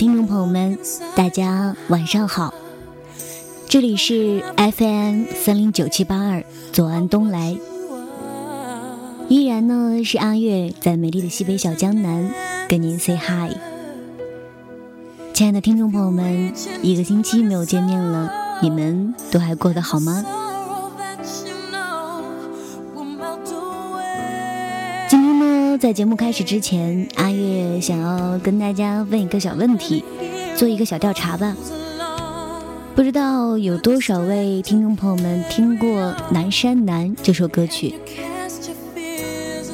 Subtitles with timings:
[0.00, 0.78] 听众朋友们，
[1.14, 2.54] 大家晚上好，
[3.68, 6.42] 这里是 FM 三零九七八二
[6.72, 7.54] 左岸东来，
[9.28, 12.30] 依然呢是阿月在美丽的西北小江南
[12.66, 13.54] 跟您 say hi。
[15.34, 20.24] 亲爱的听众朋友们，一个星期没有见面了，你们都还过得好吗？
[25.80, 30.04] 在节目开始之前，阿月想要跟大家问一个小问题，
[30.54, 31.56] 做一个小调查吧。
[32.94, 35.88] 不知道有多少位听众朋友们听过
[36.32, 37.94] 《南山南》这首歌曲？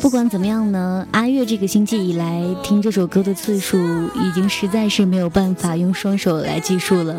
[0.01, 3.77] 不管怎么样呢，阿月这个星期以来听这首歌的次数
[4.15, 7.17] 已经实在是没有办法用双手来计数了。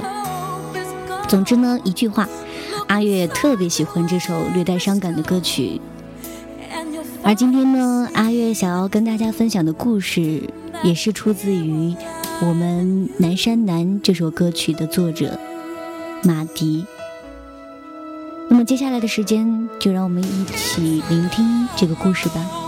[1.28, 2.26] 总之呢，一句话，
[2.88, 5.82] 阿月特别喜欢这首略带伤感的歌曲。
[7.28, 10.42] 而今天呢，阿月想要跟大家分享的故事，
[10.82, 11.94] 也是出自于
[12.40, 15.38] 我们《南山南》这首歌曲的作者
[16.24, 16.86] 马迪。
[18.50, 22.67] 那么接下来的时间，就让我们一起聆听这个故事吧。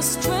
[0.00, 0.39] the strength.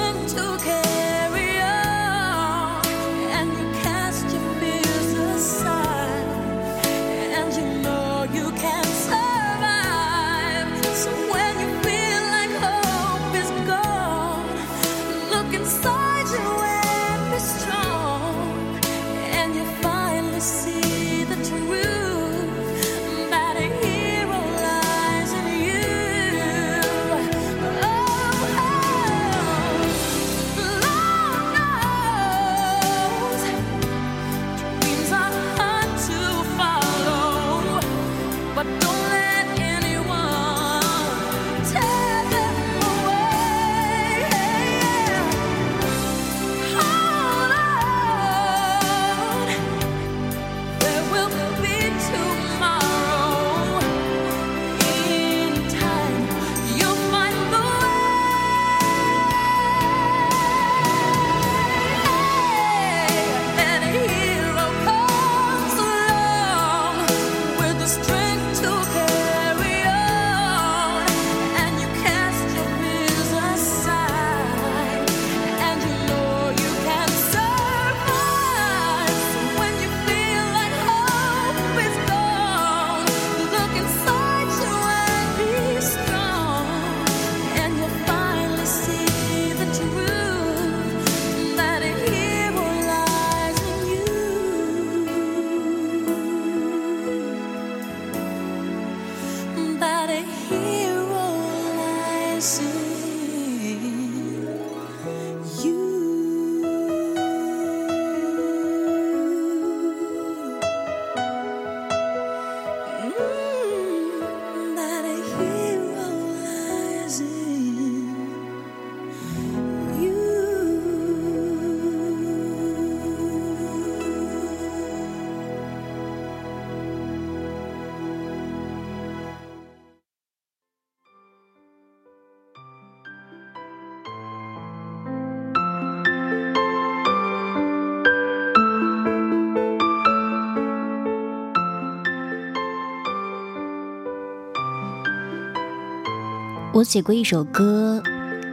[146.80, 148.02] 我写过一首歌，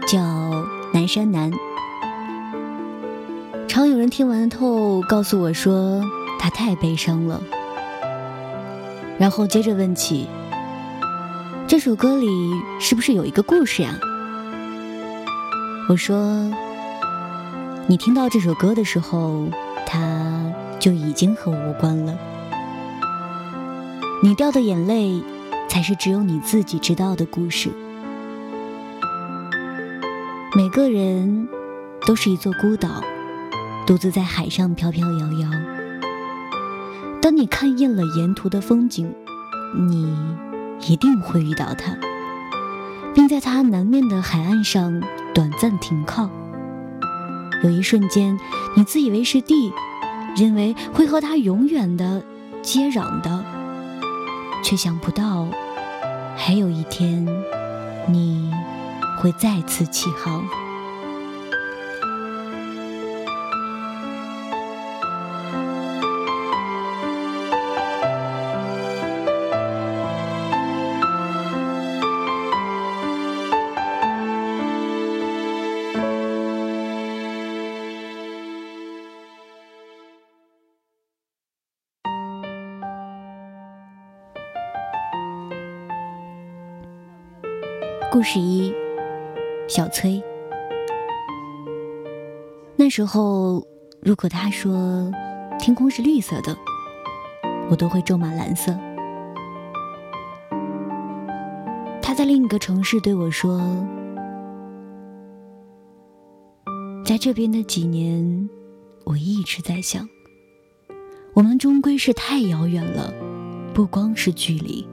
[0.05, 0.19] 叫
[0.93, 1.49] 《南山南》，
[3.69, 6.03] 常有人听完后告诉我说
[6.37, 7.41] 他太悲伤了，
[9.17, 10.27] 然后接着问起
[11.69, 12.27] 这首歌里
[12.81, 13.97] 是不是有一个故事呀？
[15.87, 16.51] 我说，
[17.87, 19.47] 你听到这首歌的时候，
[19.85, 22.13] 它就已经和我无关了，
[24.21, 25.23] 你掉的眼泪
[25.69, 27.71] 才是只有你自己知道的故事。
[30.55, 31.47] 每个人
[32.05, 33.03] 都是一座孤岛，
[33.85, 35.49] 独自在海上飘飘摇摇。
[37.21, 39.13] 当你看厌了沿途的风景，
[39.75, 40.15] 你
[40.87, 41.97] 一定会遇到他。
[43.17, 45.01] 并在他南面的海岸上
[45.33, 46.29] 短暂停靠。
[47.63, 48.37] 有一瞬间，
[48.75, 49.73] 你自以为是地，
[50.35, 52.23] 认为会和他永远的
[52.61, 53.43] 接壤的，
[54.63, 55.47] 却想不到，
[56.35, 57.25] 还有一天，
[58.07, 58.51] 你
[59.17, 60.47] 会再次起航。
[88.09, 88.73] 故事一，
[89.67, 90.21] 小崔。
[92.75, 93.65] 那时候，
[94.01, 95.11] 如果他说
[95.59, 96.55] 天空是绿色的，
[97.69, 98.75] 我都会咒骂蓝色。
[102.01, 103.59] 他在另一个城市对我说，
[107.03, 108.49] 在这边的几年，
[109.03, 110.07] 我一直在想，
[111.33, 113.13] 我们终归是太遥远了，
[113.73, 114.87] 不光是距离。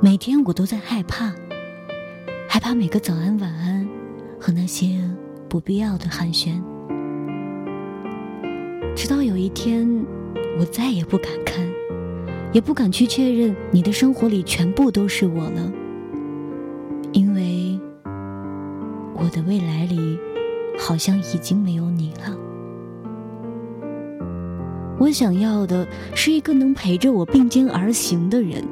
[0.00, 1.34] 每天我都在害怕。
[2.56, 3.86] 害怕每个早安、晚安
[4.40, 4.98] 和那些
[5.46, 6.58] 不必要的寒暄，
[8.94, 9.86] 直到有一天，
[10.58, 11.62] 我再也不敢看，
[12.54, 15.70] 也不敢去确认你的生活里全部都是我了，
[17.12, 17.78] 因为
[19.12, 20.18] 我的未来里
[20.78, 22.34] 好像已经没有你了。
[24.98, 28.64] 我想要的是一个能陪着我并肩而行的人。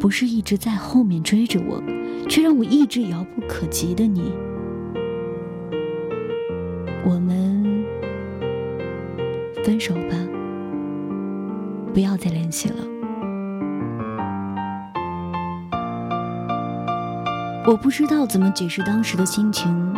[0.00, 1.82] 不是一直在后面追着我，
[2.28, 4.32] 却让我一直遥不可及的你。
[7.04, 7.84] 我们
[9.64, 10.16] 分手吧，
[11.92, 12.76] 不要再联系了。
[17.66, 19.94] 我不知道怎么解释当时的心情，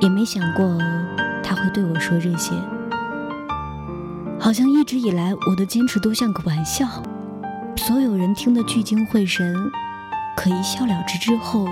[0.00, 0.78] 也没想过
[1.44, 2.54] 他会对我说这些。
[4.40, 6.86] 好像一直以来我的坚持都像个玩笑。
[7.76, 9.70] 所有人听得聚精会神，
[10.38, 11.66] 可一笑了之之后，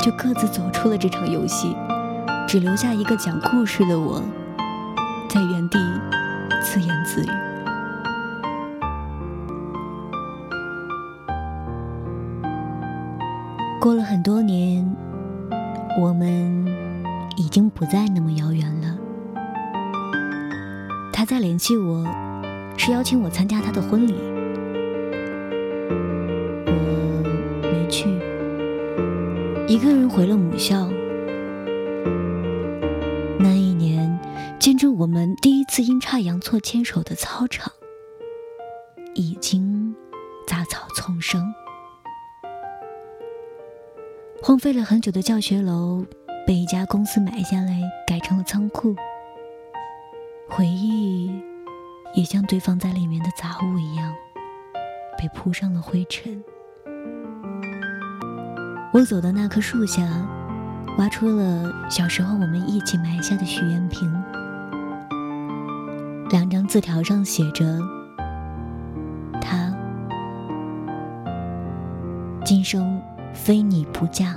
[0.00, 1.76] 就各自走出了这场游戏，
[2.48, 4.22] 只留下一个讲故事的我，
[5.28, 5.78] 在原地
[6.62, 7.28] 自言自语。
[13.78, 14.90] 过了很多年，
[16.00, 16.66] 我们
[17.36, 18.96] 已经不再那么遥远了。
[21.12, 22.06] 他在联系我，
[22.78, 24.31] 是邀请我参加他的婚礼。
[29.82, 30.88] 一个人回了母校。
[33.40, 34.16] 那一年，
[34.60, 37.72] 见证我们第一次阴差阳错牵手的操场，
[39.16, 39.92] 已经
[40.46, 41.52] 杂草丛生。
[44.40, 46.06] 荒废了很久的教学楼，
[46.46, 48.94] 被一家公司买下来，改成了仓库。
[50.48, 51.28] 回忆，
[52.14, 54.14] 也像堆放在里面的杂物一样，
[55.18, 56.40] 被铺上了灰尘。
[58.92, 60.02] 我走到那棵树下，
[60.98, 64.12] 挖出了小时候我们一起埋下的许愿瓶。
[66.28, 67.80] 两张字条上写着
[69.40, 69.74] ：“他
[72.44, 73.00] 今生
[73.32, 74.34] 非你不嫁，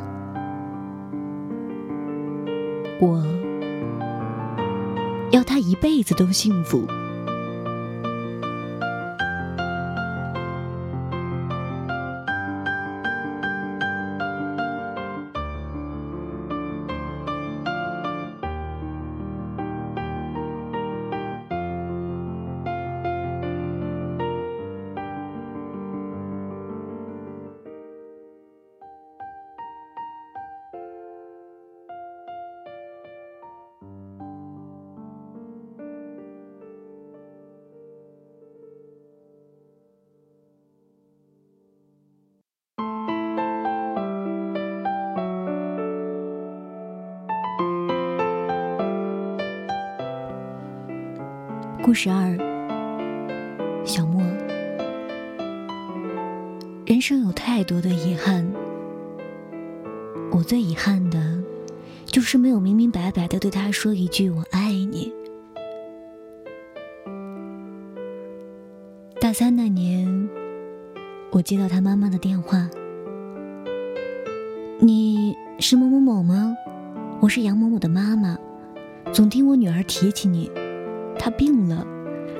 [3.02, 3.26] 我
[5.32, 6.88] 要他一辈子都幸福。”
[51.86, 52.36] 故事二，
[53.86, 54.20] 小莫。
[56.84, 58.44] 人生有太多的遗憾，
[60.32, 61.44] 我最遗憾的，
[62.08, 65.14] 就是没有明明白白的对他说一句“我爱你”。
[69.22, 70.28] 大三那年，
[71.30, 72.68] 我接到他妈妈的电话
[74.82, 76.58] ：“你是某某某吗？
[77.20, 78.36] 我是杨某某的妈妈，
[79.14, 80.50] 总听我女儿提起你。”
[81.26, 81.84] 他病了，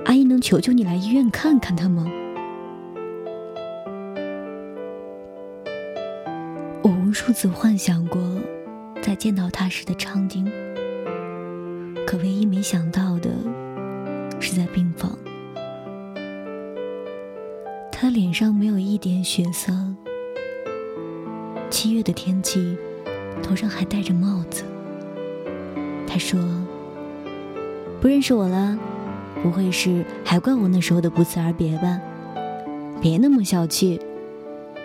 [0.06, 2.06] 阿姨能求求你来医院看看他吗？
[6.84, 8.22] 我无数次幻想过
[9.02, 10.46] 在见到他时的场景，
[12.06, 13.32] 可唯一没想到的
[14.40, 15.18] 是在病房，
[17.92, 19.74] 他脸上没有一点血色。
[21.72, 22.78] 七月的天气，
[23.42, 24.64] 头上还戴着帽子。
[26.06, 26.40] 他说
[28.06, 28.78] ：“不认识我了，
[29.42, 32.00] 不会是还怪我那时候的不辞而别吧？
[33.02, 34.00] 别那么小气。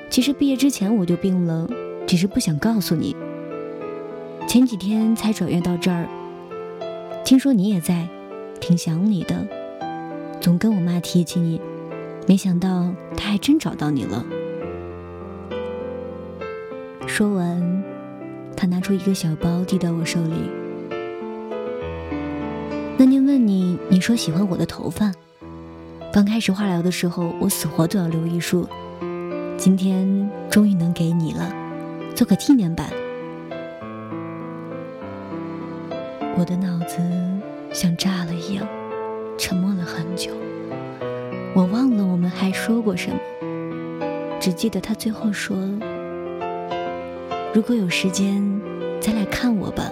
[0.08, 1.68] 其实毕业之前我就病了，
[2.06, 3.14] 只是不想告诉你。
[4.48, 6.08] 前几天才转院到这儿，
[7.22, 8.08] 听说你也在，
[8.58, 9.46] 挺想你的，
[10.40, 11.60] 总跟我妈提起你，
[12.26, 14.24] 没想到她还真找到你了。”
[17.06, 17.84] 说完，
[18.56, 20.59] 他拿出一个小包递到我手里。
[23.00, 25.10] 那年问你，你说喜欢我的头发。
[26.12, 28.68] 刚开始化疗的时候，我死活都要留一束。
[29.56, 31.50] 今天终于能给你了，
[32.14, 32.90] 做个纪念版。
[36.36, 36.98] 我的脑子
[37.72, 38.68] 像炸了一样，
[39.38, 40.32] 沉默了很久。
[41.54, 43.18] 我忘了我们还说过什么，
[44.38, 45.56] 只记得他最后说。
[47.54, 48.60] 如果有时间，
[49.00, 49.90] 再来看我吧。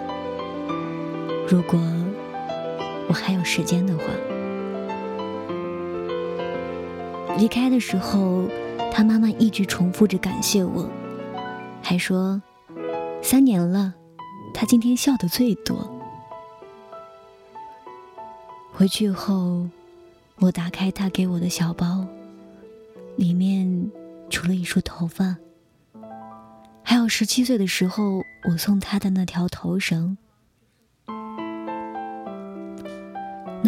[1.48, 1.80] 如果
[3.08, 4.04] 我还有时间的话，
[7.38, 8.46] 离开的时候，
[8.92, 10.88] 他妈妈一直重复着感谢我，
[11.82, 12.40] 还说
[13.22, 13.94] 三年了，
[14.52, 15.90] 他今天笑的最多。
[18.72, 19.66] 回去后，
[20.36, 22.06] 我打开他给我的小包，
[23.16, 23.90] 里面
[24.28, 25.34] 除了一束头发。
[26.82, 30.18] 还有十七岁的时候，我送他的那条头绳。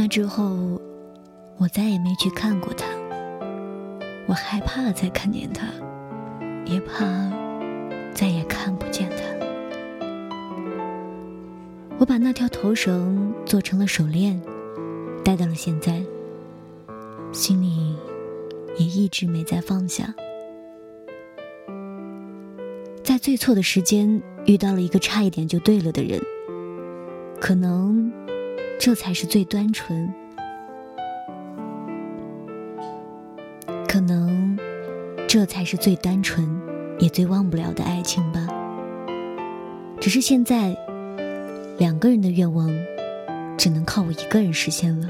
[0.03, 0.81] 那之后，
[1.59, 2.87] 我再也没去看过他。
[4.27, 5.67] 我害怕再看见他，
[6.65, 7.05] 也怕
[8.15, 9.17] 再也看不见他。
[11.99, 14.41] 我把那条头绳做成了手链，
[15.23, 16.03] 戴到了现在，
[17.31, 17.95] 心里
[18.79, 20.15] 也一直没再放下。
[23.05, 26.19] 在最错的时间遇到了一个差一点就对了的人，
[27.39, 28.11] 可能
[28.83, 30.11] 这才是最单纯，
[33.87, 34.59] 可能
[35.29, 36.49] 这才是最单纯
[36.99, 38.49] 也最忘不了的爱情吧。
[40.01, 40.75] 只是现在
[41.77, 42.71] 两个人的愿望
[43.59, 45.07] 只能靠我一个人实现了。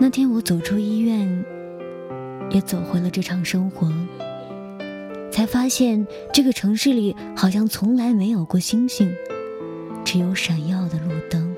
[0.00, 1.44] 那天我走出医院，
[2.50, 3.88] 也走回了这场生活。
[5.30, 9.14] 才发现这个城市里好像从来没有过星星，
[10.12, 11.56] 只有闪耀的路灯。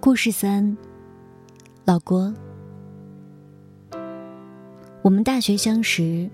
[0.00, 0.76] 故事三，
[1.84, 2.34] 老郭。
[5.02, 6.28] 我们大学相识，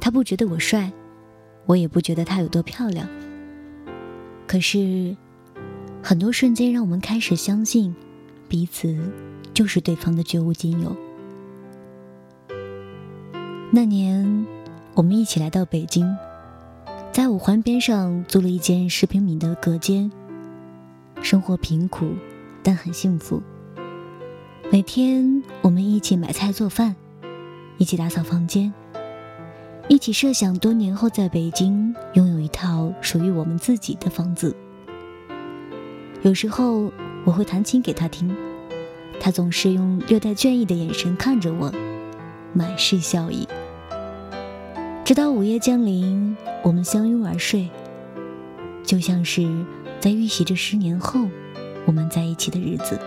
[0.00, 0.90] 他不觉得我帅。
[1.66, 3.06] 我也不觉得他有多漂亮，
[4.46, 5.14] 可是，
[6.08, 7.94] 很多瞬间让我们开始相信，
[8.48, 8.98] 彼此
[9.52, 10.96] 就是对方的绝无仅有。
[13.70, 14.46] 那年，
[14.94, 16.16] 我们一起来到北京，
[17.12, 20.10] 在五环边上租了一间十平米的隔间，
[21.20, 22.12] 生活贫苦，
[22.62, 23.42] 但很幸福。
[24.72, 26.96] 每天，我们一起买菜做饭，
[27.76, 28.72] 一起打扫房间。
[29.88, 34.56] 一起设想多年后在北京拥有一套属于我们自己的房子。
[36.22, 36.92] 有时候
[37.24, 38.34] 我会弹琴给他听，
[39.20, 41.72] 他总是用略带倦意的眼神看着我，
[42.52, 43.46] 满是笑意。
[45.04, 47.68] 直到午夜降临，我们相拥而睡，
[48.84, 49.48] 就像是
[50.00, 51.20] 在预习着十年后
[51.86, 52.98] 我们在一起的日子。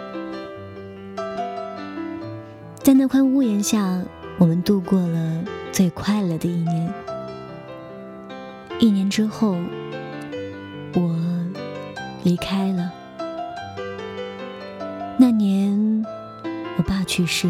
[2.82, 4.02] 在那块屋檐下，
[4.38, 5.44] 我们度过了。
[5.72, 6.94] 最快乐的一年，
[8.78, 9.56] 一年之后，
[10.94, 11.18] 我
[12.24, 12.92] 离开了。
[16.92, 17.50] 爸去世，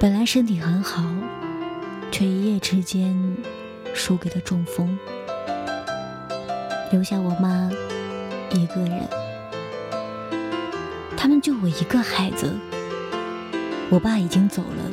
[0.00, 1.04] 本来身体很好，
[2.10, 3.14] 却一夜之间
[3.92, 4.98] 输给了中风，
[6.90, 7.70] 留下我妈
[8.52, 9.06] 一个人。
[11.14, 12.54] 他们就我一个孩子，
[13.90, 14.90] 我爸已经走了。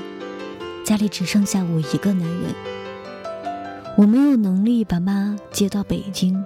[0.84, 2.54] 家里只剩下我一个男人，
[3.96, 6.44] 我没有能力把妈接到北京，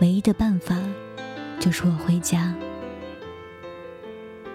[0.00, 0.78] 唯一的办法
[1.60, 2.54] 就是我回家。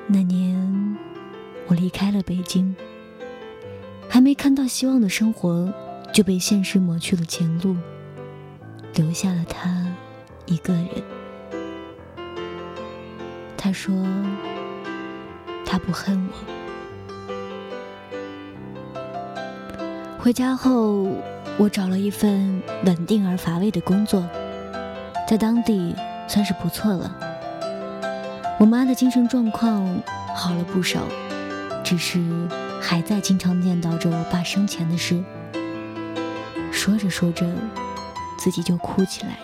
[0.07, 0.97] 那年
[1.67, 2.75] 我离开了北京，
[4.09, 5.73] 还没看到希望的生活
[6.11, 7.75] 就被现实抹去了前路。
[8.95, 9.87] 留下了他
[10.45, 10.87] 一个人。
[13.57, 13.95] 他说
[15.65, 16.33] ：“他不恨我。”
[20.21, 21.07] 回家后，
[21.57, 24.23] 我找了一份稳定而乏味的工作，
[25.27, 25.95] 在当地
[26.27, 27.17] 算是不错了。
[28.59, 29.83] 我妈的精神状况
[30.35, 31.01] 好了不少，
[31.83, 32.21] 只是
[32.81, 35.23] 还在经常念叨着我爸生前的事。
[36.71, 37.45] 说着说着，
[38.37, 39.37] 自己就哭起来。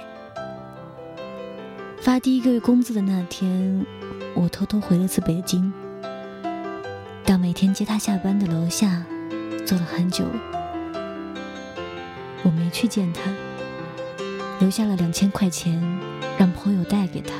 [2.01, 3.85] 发第一个月工资的那天，
[4.33, 5.71] 我偷偷回了次北京，
[7.25, 9.03] 到每天接他下班的楼下，
[9.65, 10.25] 坐了很久。
[12.43, 13.29] 我没去见他，
[14.59, 15.81] 留下了两千块钱，
[16.37, 17.33] 让朋友带给他。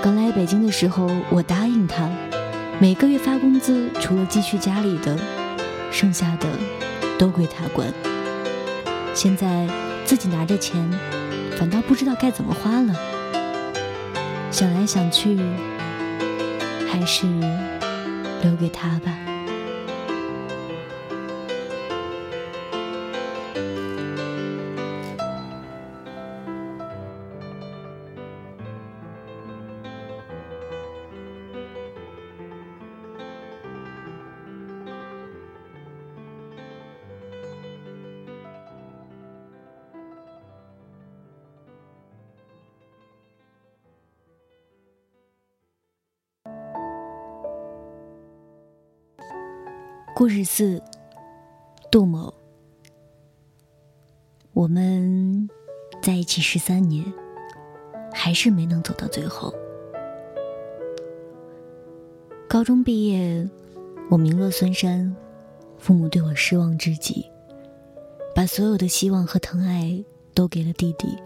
[0.00, 2.08] 刚来北京的时候，我答应他，
[2.80, 5.18] 每个月发工资，除了寄去家里的，
[5.90, 6.46] 剩下的
[7.18, 7.92] 都归他管。
[9.12, 9.66] 现在
[10.04, 10.88] 自己拿着钱，
[11.58, 12.94] 反倒不知道该怎么花了。
[14.52, 15.36] 想来想去，
[16.88, 17.26] 还是
[18.42, 19.27] 留给他吧。
[50.18, 50.82] 故事四，
[51.92, 52.34] 杜某。
[54.52, 55.48] 我们
[56.02, 57.04] 在一起十三年，
[58.12, 59.54] 还是没能走到最后。
[62.48, 63.48] 高中毕业，
[64.10, 65.14] 我名落孙山，
[65.78, 67.24] 父母对我失望至极，
[68.34, 71.16] 把所有的希望和疼爱都给了弟弟。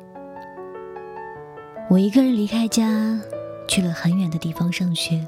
[1.88, 3.18] 我一个人离开家，
[3.66, 5.26] 去了很远的地方上学。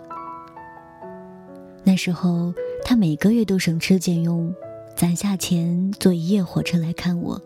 [1.82, 2.52] 那时候。
[2.84, 4.54] 他每个月都省吃俭用，
[4.94, 7.40] 攒下钱坐一夜火车来看我。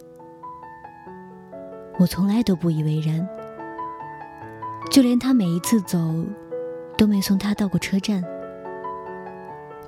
[1.97, 3.27] 我从来都不以为然，
[4.91, 5.97] 就连他每一次走，
[6.97, 8.23] 都没送他到过车站，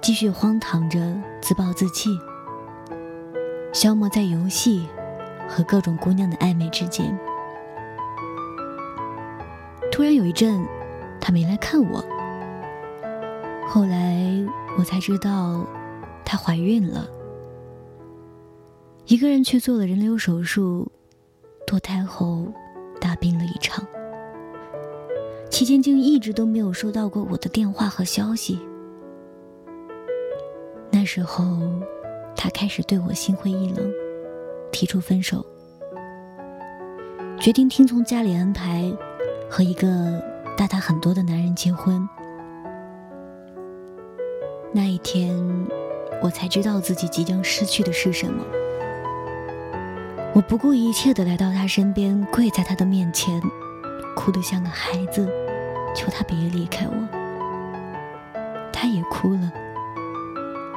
[0.01, 1.01] 继续荒唐着
[1.43, 2.17] 自暴自弃，
[3.73, 4.87] 消磨在游戏
[5.49, 7.19] 和各种姑娘的暧昧之间。
[9.91, 10.65] 突然有一阵，
[11.21, 12.05] 他没来看我。
[13.69, 14.17] 后来
[14.79, 15.67] 我才知道，
[16.25, 17.07] 她怀孕了，
[19.07, 20.91] 一个人去做了人流手术，
[21.67, 22.47] 堕胎后
[23.01, 23.87] 大病了一场。
[25.51, 28.59] 期间竟一直都没有收到过我的电话和消息。
[30.91, 31.59] 那时候，
[32.37, 33.91] 他开始对我心灰意冷，
[34.73, 35.45] 提出分手，
[37.39, 38.91] 决定听从家里安排，
[39.51, 40.23] 和一个
[40.57, 42.09] 大他很多的男人结婚。
[44.73, 45.37] 那一天，
[46.23, 48.45] 我才知道自己即将失去的是什么。
[50.33, 53.43] 我不顾一切的来到他身边，跪在他的面前，
[54.15, 55.29] 哭得像个孩子，
[55.93, 56.93] 求他别离开我。
[58.73, 59.51] 他也哭了，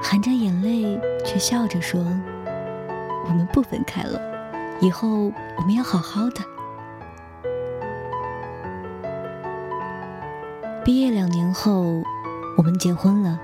[0.01, 2.03] 含着眼泪却笑着说
[3.29, 4.19] ：“我们不分开了，
[4.82, 6.41] 以后我们要好好的。”
[10.84, 12.01] 毕业两年后，
[12.58, 13.39] 我们结婚了。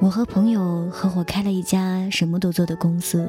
[0.00, 3.28] 我和朋友合伙开了一家什么都做的公司，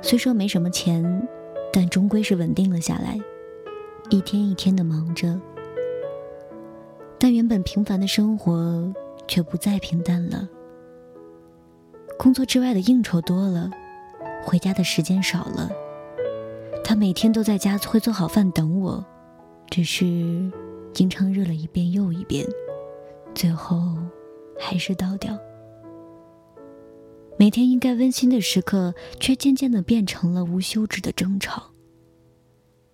[0.00, 1.28] 虽说没什么钱，
[1.72, 3.18] 但终归是稳定了下来，
[4.10, 5.40] 一天一天的忙着。
[7.18, 8.94] 但原本平凡的生活
[9.26, 10.48] 却不再平淡了。
[12.16, 13.68] 工作之外的应酬多了，
[14.44, 15.68] 回家的时间少了。
[16.84, 19.04] 他每天都在家会做好饭等我，
[19.68, 20.04] 只是
[20.92, 22.46] 经常热了一遍又一遍，
[23.34, 23.76] 最后。
[24.60, 25.36] 还是倒掉。
[27.38, 31.72] 每天应该温馨的时刻，却渐渐的变成了无休止的争吵。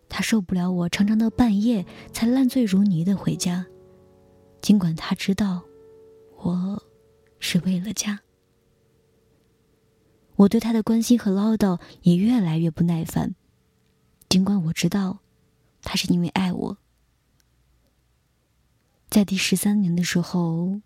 [0.09, 3.67] 他受不了我常常到半夜才烂醉如泥的回家，
[4.63, 5.65] 尽管他知道，
[6.37, 6.81] 我
[7.41, 8.21] 是为了家。
[10.37, 13.35] 我对他的关心和唠叨也越来越不耐烦，
[14.29, 15.19] 尽管我知道，
[15.83, 16.79] 他是因为爱我。
[19.11, 20.81] 在第十三年的时候。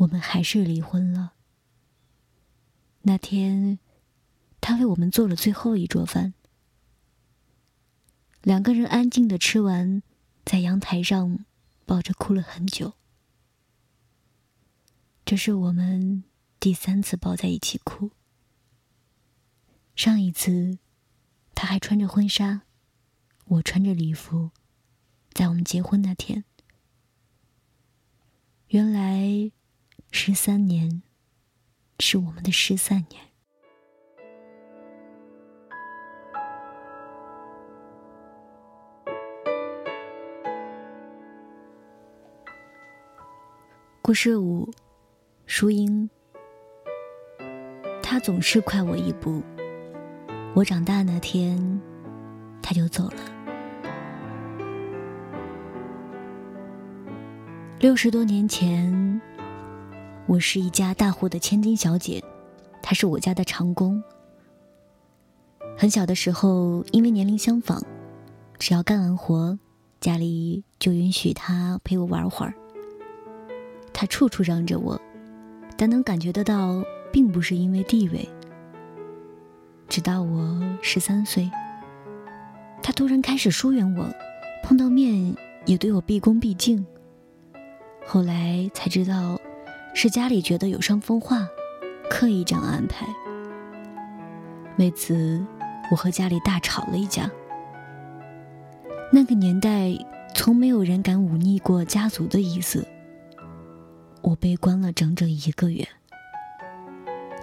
[0.00, 1.34] 我们还是离婚了。
[3.02, 3.78] 那天，
[4.60, 6.32] 他为我们做了最后一桌饭，
[8.42, 10.02] 两个人安静的吃完，
[10.44, 11.44] 在阳台上
[11.84, 12.94] 抱着哭了很久。
[15.26, 16.24] 这是我们
[16.58, 18.10] 第三次抱在一起哭。
[19.94, 20.78] 上一次，
[21.54, 22.62] 他还穿着婚纱，
[23.44, 24.50] 我穿着礼服，
[25.34, 26.44] 在我们结婚那天。
[28.68, 29.52] 原来，
[30.12, 31.02] 十三年，
[32.00, 33.22] 是我们的失散年。
[44.02, 44.68] 故事五，
[45.46, 46.10] 淑英。
[48.02, 49.40] 他总是快我一步。
[50.54, 51.80] 我长大那天，
[52.60, 53.22] 他就走了。
[57.78, 59.20] 六十多年前，
[60.30, 62.22] 我是一家大户的千金小姐，
[62.80, 64.00] 他是我家的长工。
[65.76, 67.82] 很小的时候，因为年龄相仿，
[68.56, 69.58] 只要干完活，
[70.00, 72.54] 家里就允许他陪我玩会儿。
[73.92, 75.00] 他处处让着我，
[75.76, 76.80] 但能感觉得到，
[77.12, 78.28] 并不是因为地位。
[79.88, 81.50] 直到我十三岁，
[82.80, 84.08] 他突然开始疏远我，
[84.62, 85.34] 碰到面
[85.66, 86.86] 也对我毕恭毕敬。
[88.06, 89.39] 后来才知道，
[90.02, 91.46] 是家里觉得有伤风化，
[92.08, 93.06] 刻意这样安排。
[94.78, 95.44] 为此，
[95.90, 97.30] 我和家里大吵了一架。
[99.12, 99.92] 那个年代，
[100.34, 102.82] 从没有人敢忤逆过家族的意思。
[104.22, 105.86] 我被关了整整一个月。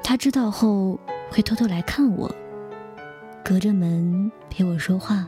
[0.03, 0.99] 他知道后。
[1.29, 2.33] 会偷偷来看我，
[3.43, 5.27] 隔着门陪我说话，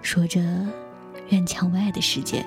[0.00, 0.40] 说着
[1.28, 2.42] 院墙外的世界。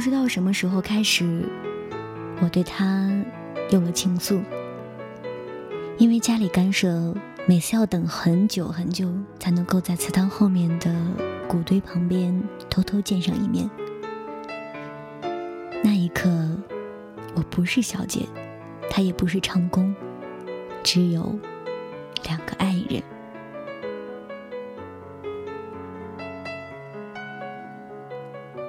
[0.00, 1.46] 不知道什么时候开始，
[2.40, 3.06] 我对他
[3.68, 4.40] 有了情愫。
[5.98, 7.14] 因为家里干涉，
[7.46, 10.90] 每次要等很久很久才能够在祠堂后面的
[11.46, 13.68] 谷堆旁边偷偷见上一面。
[15.84, 16.30] 那一刻，
[17.34, 18.26] 我不是小姐。
[18.88, 19.94] 他也不是长工，
[20.82, 21.38] 只有
[22.24, 23.02] 两个爱人。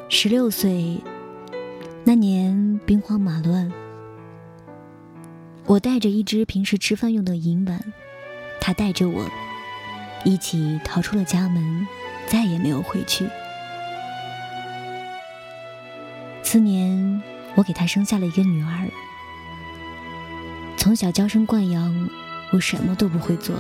[0.10, 1.02] 十六岁
[2.04, 3.72] 那年，兵荒马乱，
[5.66, 7.80] 我带着一只平时吃饭用的银碗，
[8.60, 9.30] 他带着我
[10.26, 11.88] 一起逃出了家门，
[12.28, 13.28] 再也没有回去。
[16.42, 17.22] 次年，
[17.54, 18.90] 我给他生下了一个女儿。
[20.78, 22.10] 从小娇生惯养，
[22.52, 23.56] 我什么都不会做。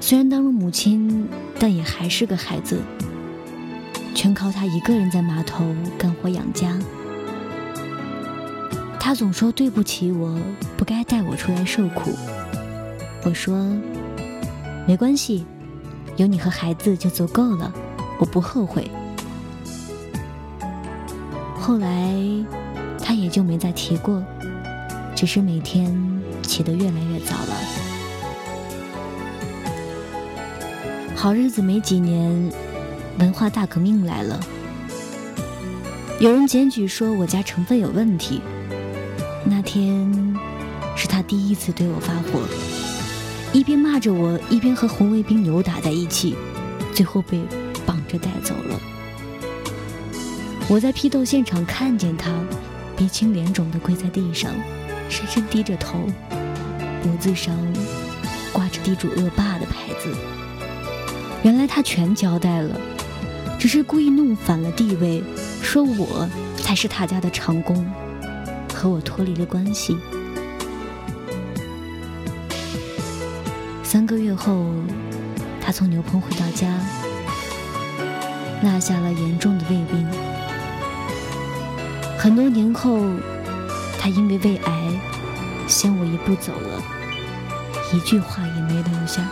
[0.00, 2.80] 虽然当了母亲，但也还是个孩子，
[4.14, 5.64] 全靠他一个人在码头
[5.98, 6.78] 干活养家。
[8.98, 10.38] 他总说对不起我，
[10.76, 12.10] 不该带我出来受苦。
[13.24, 13.66] 我说
[14.86, 15.44] 没关系，
[16.16, 17.72] 有你和孩子就足够了，
[18.18, 18.90] 我不后悔。
[21.58, 22.14] 后来
[22.98, 24.22] 他也就没再提过。
[25.16, 25.96] 只是每天
[26.42, 27.56] 起得越来越早了。
[31.14, 32.52] 好日子没几年，
[33.18, 34.40] 文化大革命来了。
[36.20, 38.40] 有人检举说我家成分有问题。
[39.44, 40.36] 那天
[40.96, 42.40] 是他第一次对我发火，
[43.52, 46.34] 一边骂着我，一边和红卫兵扭打在一起，
[46.94, 47.42] 最后被
[47.84, 48.80] 绑着带走了。
[50.68, 52.30] 我在批斗现场看见他
[52.96, 54.52] 鼻青脸肿的跪在地上。
[55.10, 55.98] 深深低着头，
[57.02, 57.54] 脖子上
[58.52, 60.12] 挂着地主恶霸的牌子。
[61.42, 62.80] 原来他全交代了，
[63.64, 65.24] 只是故意弄反了地位，
[65.62, 67.90] 说我才是他家的长工，
[68.74, 69.96] 和我脱离了关系。
[73.82, 74.66] 三个月后，
[75.62, 76.78] 他从牛棚回到家，
[78.62, 80.06] 落下了严重的胃病。
[82.18, 83.00] 很多年后。
[83.98, 85.00] 他因为胃癌，
[85.66, 86.82] 先我一步走了，
[87.94, 89.26] 一句话也没留下。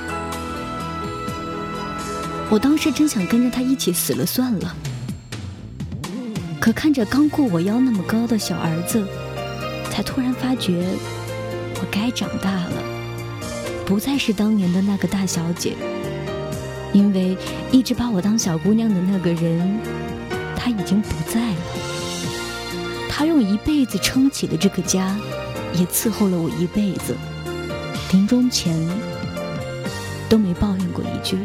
[2.52, 4.76] 我当时真想跟着他一起死了算了，
[6.60, 9.02] 可看着刚过我腰那么高的小儿子，
[9.90, 10.84] 才突然发觉
[11.76, 12.74] 我该长大了，
[13.86, 15.74] 不再是当年的那个大小姐，
[16.92, 17.38] 因为
[17.70, 19.80] 一直把我当小姑娘的那个人，
[20.54, 21.56] 他已经不在了。
[23.08, 25.16] 他用一辈子撑起了这个家，
[25.72, 27.16] 也伺候了我一辈子，
[28.12, 28.78] 临终前
[30.28, 31.38] 都没抱怨过一句。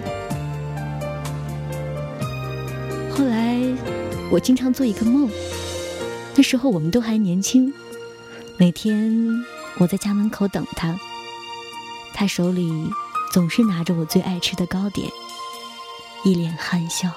[3.18, 3.60] 后来
[4.30, 5.28] 我经常做一个梦，
[6.36, 7.74] 那时候我们都还年轻，
[8.58, 9.28] 每天
[9.80, 10.96] 我在家门口等他，
[12.14, 12.72] 他手里
[13.32, 15.10] 总是拿着我最爱吃的糕点，
[16.24, 17.10] 一脸憨笑。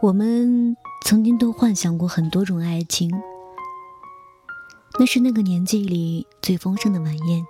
[0.00, 3.10] 我们曾经都幻想过很多种爱情，
[5.00, 7.44] 那是那个年纪里最丰盛的晚宴。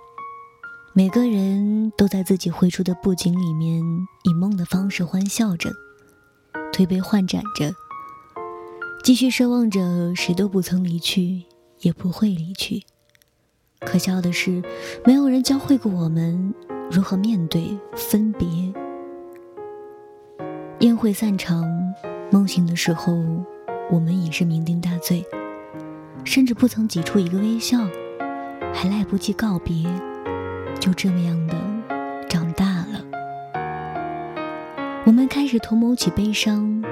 [0.93, 3.83] 每个人都在自己绘出的布景里面，
[4.23, 5.69] 以梦的方式欢笑着，
[6.73, 7.71] 推杯换盏着，
[9.03, 11.43] 继续奢望着谁都不曾离去，
[11.81, 12.83] 也不会离去。
[13.81, 14.63] 可笑的是，
[15.05, 16.55] 没有人教会过我们
[16.89, 18.73] 如何面对分别。
[20.79, 21.63] 宴会散场。
[22.31, 23.17] 梦醒的时候，
[23.89, 25.25] 我们已是酩酊大醉，
[26.23, 27.79] 甚至不曾挤出一个微笑，
[28.71, 29.83] 还来不及告别，
[30.79, 31.55] 就这么样的
[32.29, 33.03] 长大了。
[35.05, 36.83] 我们开始图谋起悲伤，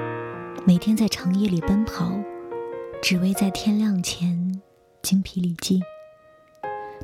[0.64, 2.10] 每天在长夜里奔跑，
[3.00, 4.60] 只为在天亮前
[5.02, 5.80] 精疲力尽，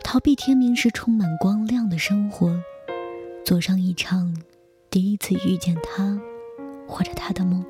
[0.02, 2.52] 逃避天明时充满光亮的生活，
[3.44, 4.34] 做上一场
[4.90, 6.18] 第一次遇见他
[6.88, 7.64] 或者他的梦。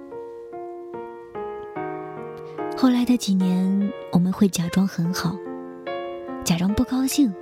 [2.76, 5.36] 后来的几年，我们会假装很好，
[6.44, 7.32] 假装不高兴，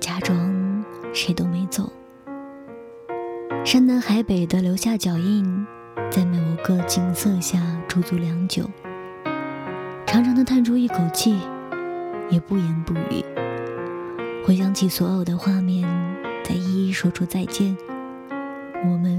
[0.00, 1.92] 假装谁都没走，
[3.64, 5.66] 山南海北的留下脚印，
[6.10, 8.64] 在某个景色下驻足良久，
[10.06, 11.38] 长长的叹出一口气，
[12.30, 13.24] 也不言不语，
[14.46, 15.86] 回想起所有的画面，
[16.44, 17.76] 再一一说出再见。
[18.84, 19.18] 我们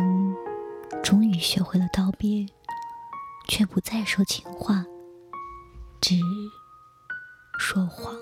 [1.04, 2.46] 终于学会了道别，
[3.50, 4.86] 却不再说情话。
[6.04, 6.16] 只
[7.58, 8.14] 说谎。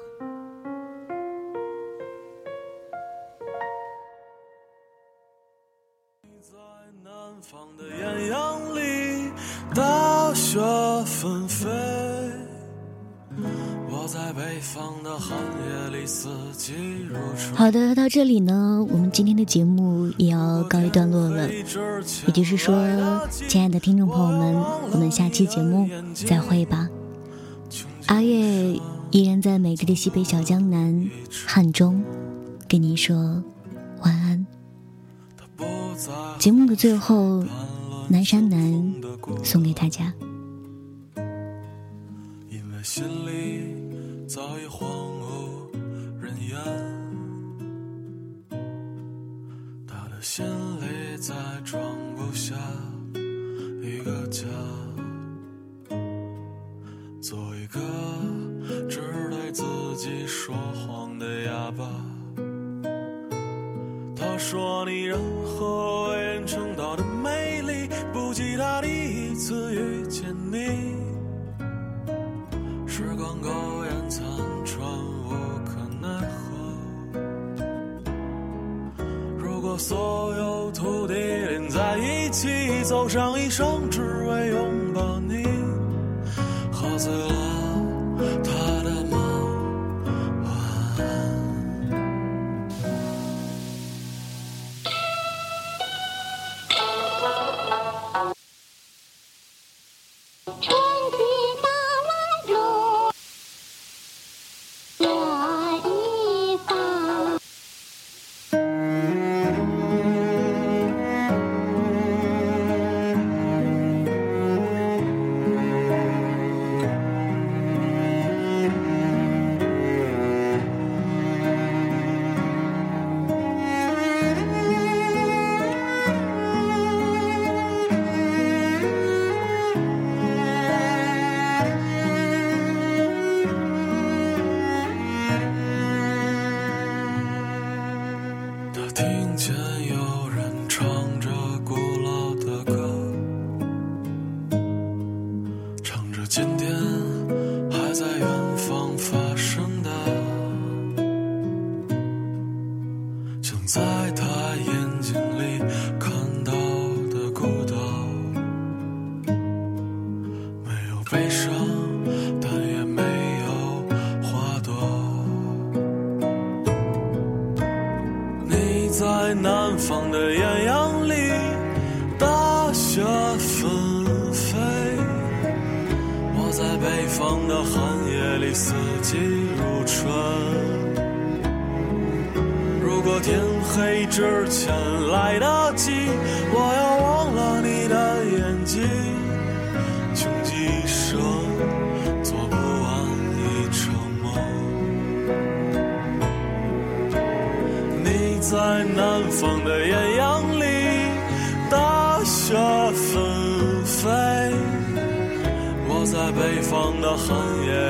[6.43, 6.59] 在
[7.03, 9.31] 南方的艳阳里，
[9.73, 10.59] 大雪
[11.07, 11.67] 纷飞。
[13.89, 16.75] 我在北方的寒夜里，四季
[17.09, 17.55] 如春。
[17.55, 21.49] 好的，到这里呢，我们今天的节目也要告一段落了。
[21.51, 26.87] 也就是说，亲爱的听众朋友们，我们下期节目再会吧。
[28.11, 28.77] 阿月
[29.11, 31.09] 依然在美丽的西北小江南
[31.47, 32.03] 汉中，
[32.67, 33.41] 跟你说
[34.01, 34.45] 晚安。
[36.37, 37.41] 节目的最后，
[38.09, 38.93] 南山南
[39.45, 40.13] 送给大家。
[42.49, 44.89] 因为心里早已荒
[45.21, 45.71] 无
[46.21, 46.59] 人烟，
[49.87, 51.81] 他的心里再装
[52.17, 52.55] 不下
[53.81, 54.43] 一个家。
[57.71, 57.79] 一个
[58.89, 59.63] 只对自
[59.95, 61.85] 己说谎的哑巴。
[64.13, 70.97] 他说你任何为人称道的美丽，不及他第一次遇见你。
[72.85, 73.49] 时光苟
[73.85, 74.25] 延残
[74.65, 74.85] 喘，
[75.23, 75.29] 无
[75.63, 76.51] 可奈何。
[79.37, 82.49] 如果所有土地连在一起，
[82.83, 84.70] 走上一生，只为拥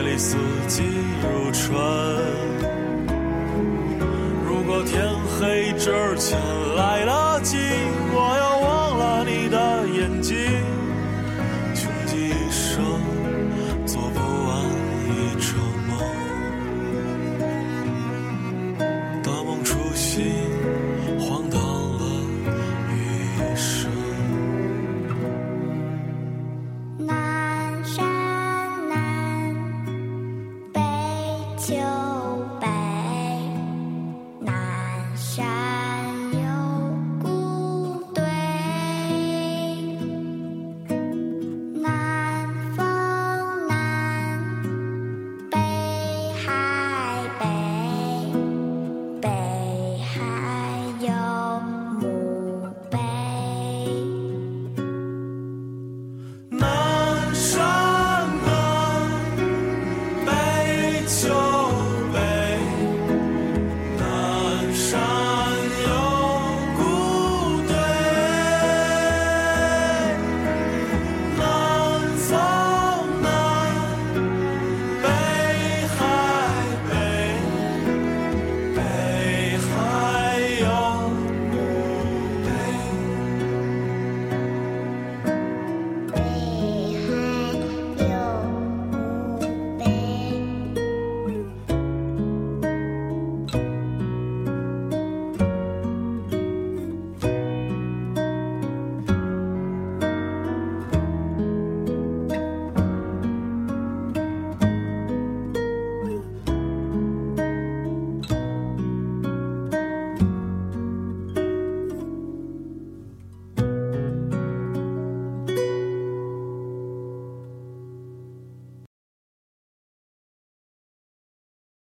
[0.01, 0.35] 里，四
[0.67, 0.83] 季
[1.21, 1.75] 如春。
[4.45, 5.07] 如果天
[5.39, 6.39] 黑之前
[6.75, 7.80] 来得及。